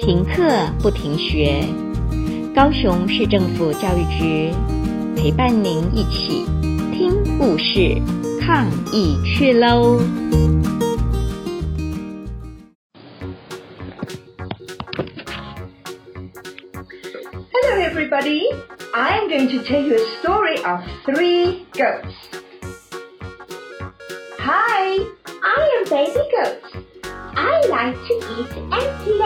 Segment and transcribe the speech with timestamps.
[0.00, 0.42] 停课
[0.80, 1.64] 不停学，
[2.54, 4.52] 高雄市政府教育局
[5.16, 6.44] 陪伴您一起
[6.92, 8.00] 听故事、
[8.40, 9.98] 抗疫去喽！
[17.52, 18.42] Hello, everybody.
[18.94, 22.14] I am going to tell you a story of three goats.
[24.38, 24.98] Hi,
[25.42, 26.62] I am Baby Goat.
[27.38, 29.19] I like to eat and play.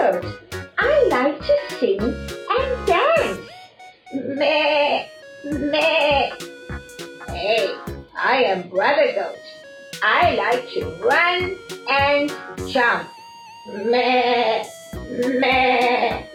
[0.00, 3.40] I like to sing and dance.
[4.14, 5.08] Meh,
[5.44, 6.30] meh.
[7.26, 7.74] Hey,
[8.16, 9.34] I am Brother Goat.
[10.00, 11.56] I like to run
[11.90, 12.32] and
[12.68, 13.08] jump.
[13.74, 14.64] Meh,
[15.40, 16.26] meh.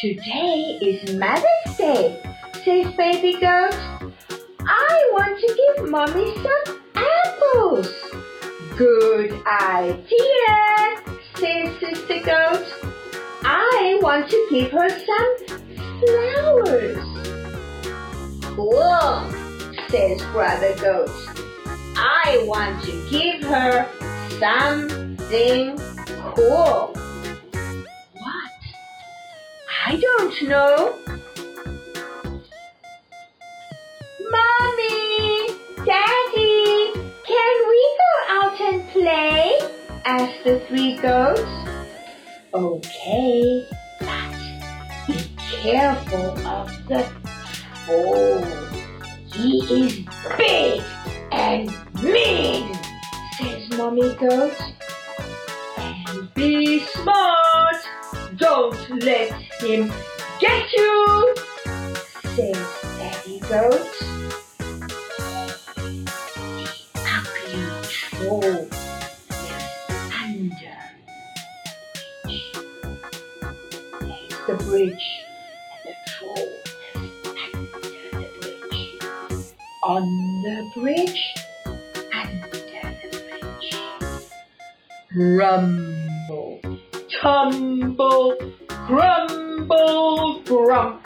[0.00, 2.22] Today is Mother's Day,
[2.64, 3.76] says Baby Goat.
[4.60, 7.92] I want to give Mommy some apples.
[8.78, 11.09] Good idea,
[11.40, 12.66] says Sister Goat.
[13.42, 15.36] I want to give her some
[15.98, 16.98] flowers.
[18.42, 19.30] Cool,
[19.88, 21.10] says Brother Goat.
[21.96, 23.88] I want to give her
[24.38, 25.78] something
[26.34, 26.94] cool.
[28.18, 28.52] What?
[29.86, 31.09] I don't know.
[40.04, 41.42] Asked the three goats.
[42.54, 43.66] Okay,
[44.00, 44.34] but
[45.06, 47.06] be careful of the
[47.84, 48.44] troll.
[49.32, 50.04] He is
[50.36, 50.82] big
[51.32, 51.70] and
[52.02, 52.74] mean,
[53.38, 54.56] says Mommy Goat.
[55.76, 57.76] And be smart.
[58.36, 59.92] Don't let him
[60.40, 61.34] get you,
[62.34, 62.66] says
[62.98, 64.09] Daddy Goat.
[74.62, 75.06] Bridge,
[75.74, 76.48] and the troll
[76.94, 79.00] under the bridge.
[79.84, 80.04] On
[80.42, 81.22] the bridge,
[82.12, 82.48] under
[83.02, 83.08] the
[83.40, 83.68] bridge.
[85.16, 86.60] Rumble,
[87.20, 88.28] tumble,
[88.86, 91.00] grumble, grump.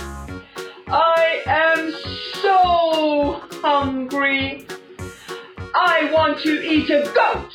[0.89, 1.93] I am
[2.43, 4.67] so hungry.
[5.75, 7.54] I want to eat a goat,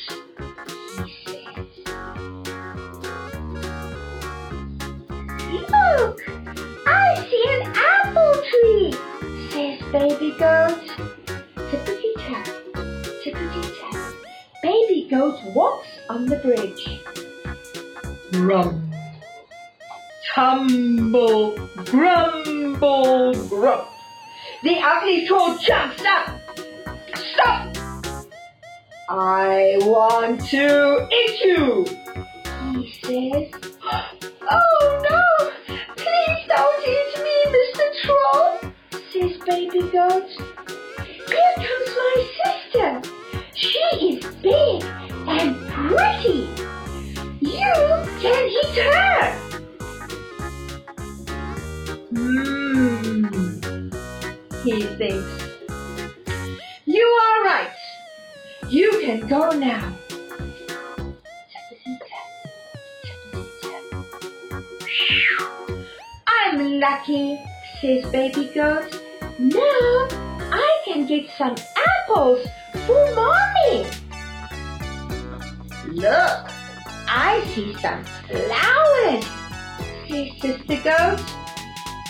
[9.92, 10.86] baby goat.
[11.56, 12.46] Tippity tap,
[13.24, 14.14] tippity tap.
[14.62, 17.00] Baby goat walks on the bridge.
[18.40, 18.92] Rum.
[20.32, 21.56] Tumble,
[21.86, 23.88] grumble, grump.
[24.62, 26.40] The ugly troll jumps up.
[27.14, 27.76] Stop!
[29.08, 31.86] I want to eat you,
[32.72, 33.72] he says.
[34.52, 35.29] Oh no!
[54.70, 55.28] He thinks.
[56.84, 57.72] You are right.
[58.68, 59.96] You can go now.
[66.28, 67.40] I'm lucky,
[67.80, 69.00] says Baby Goat.
[69.38, 70.08] Now
[70.52, 71.56] I can get some
[71.88, 72.46] apples
[72.86, 73.86] for Mommy.
[75.88, 76.50] Look,
[77.08, 79.24] I see some flowers,
[80.08, 81.20] says Sister Goat.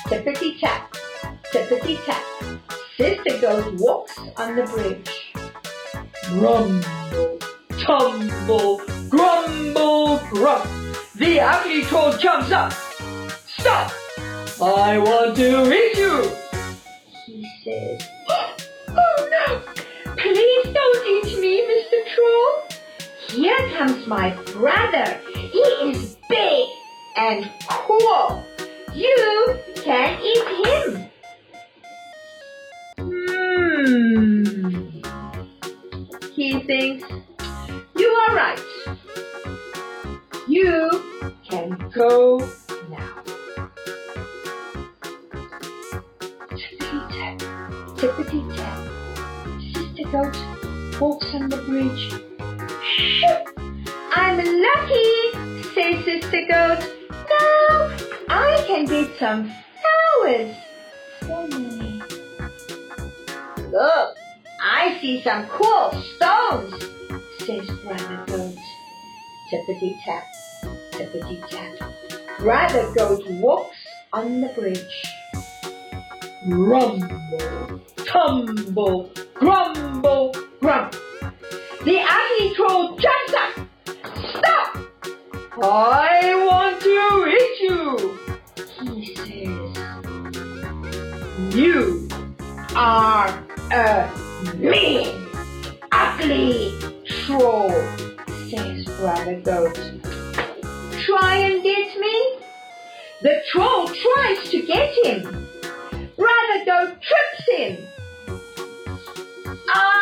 [0.09, 0.90] Tippity tap,
[1.53, 2.23] tippity tap.
[2.97, 5.33] Sister Goat walks on the bridge.
[6.33, 7.39] Rumble,
[7.79, 10.65] tumble, grumble, grump.
[11.17, 12.73] The ugly troll jumps up.
[13.59, 13.93] Stop!
[14.63, 16.31] I want to eat you,
[17.27, 18.09] he says.
[18.93, 19.61] Oh no!
[20.17, 21.99] Please don't eat me, Mr.
[22.15, 22.71] Troll.
[23.29, 25.19] Here comes my brother.
[25.35, 26.69] He is big
[27.17, 28.45] and cool.
[28.95, 31.10] You can eat him.
[33.83, 35.01] Hmm.
[36.35, 37.09] He thinks,
[37.97, 38.61] you are right.
[40.47, 40.91] You
[41.49, 42.41] can go
[42.91, 43.23] now.
[46.51, 47.39] Tippity tap,
[47.97, 48.79] tippity tap.
[49.73, 50.37] Sister Goat
[51.01, 52.05] walks on the bridge.
[52.85, 53.39] Shoo!
[54.13, 54.37] I'm
[54.69, 55.11] lucky,
[55.73, 56.83] says Sister Goat.
[57.11, 57.97] Now
[58.29, 59.51] I can get some
[59.81, 60.55] flowers.
[63.73, 64.17] Look,
[64.61, 66.75] I see some cool stones,
[67.39, 68.57] says Brother Goat.
[69.53, 70.25] Tippity tap,
[70.91, 71.79] tippity tap.
[72.41, 73.77] Brother Goat walks
[74.13, 75.05] on the bridge.
[76.49, 80.97] Rumble, tumble, grumble, grump.
[81.85, 83.53] The ugly troll jumps up.
[84.37, 84.79] Stop!
[85.63, 86.99] I want to
[87.39, 88.19] eat you,
[88.97, 89.71] he says.
[91.55, 92.09] You
[92.75, 94.11] are a
[94.57, 95.29] mean,
[95.93, 96.75] ugly
[97.07, 97.71] troll,
[98.49, 99.79] says Brother Goat.
[101.05, 102.39] Try and get me?
[103.23, 105.23] The troll tries to get him.
[106.17, 107.79] Brother Goat trips him.
[109.69, 110.01] Ah!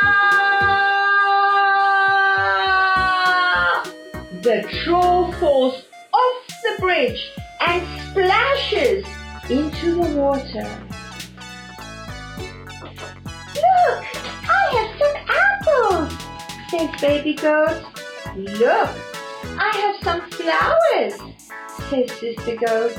[4.42, 5.82] The troll falls
[6.14, 7.30] off the bridge
[7.66, 9.04] and splashes
[9.50, 10.66] into the water.
[16.78, 17.82] Says Baby Goat.
[18.36, 18.90] Look,
[19.58, 21.14] I have some flowers,
[21.90, 22.96] says Sister Goat.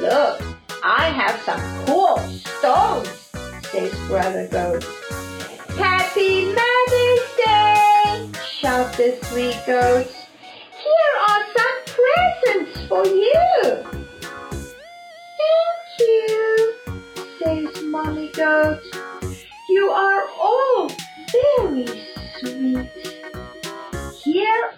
[0.00, 0.42] Look,
[0.82, 3.08] I have some cool stones,
[3.70, 4.84] says Brother Goat.
[5.76, 10.14] Happy Mother's Day, shout the three goats.
[10.72, 13.84] Here are some presents for you.
[15.40, 16.74] Thank you,
[17.42, 18.80] says Mommy Goat.
[19.68, 20.88] You are all
[21.58, 22.13] very
[22.44, 22.60] Here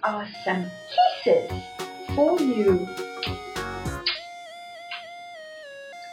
[0.05, 1.51] are some kisses
[2.15, 2.87] for you.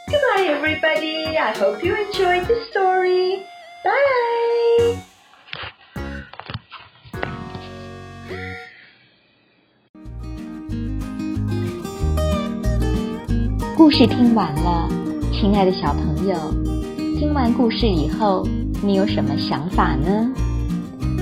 [0.10, 1.38] Goodbye, everybody.
[1.38, 3.44] I hope you enjoyed the story.
[3.84, 4.98] Bye.
[13.78, 14.90] 故事听完了，
[15.32, 16.36] 亲爱的小朋友，
[17.20, 18.44] 听完故事以后，
[18.82, 20.34] 你有什么想法呢？